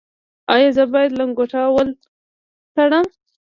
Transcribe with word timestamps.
ایا 0.53 0.69
زه 0.77 0.83
باید 0.93 1.11
لنګوټه 1.19 1.61
ول 1.73 1.89
تړم؟ 2.75 3.05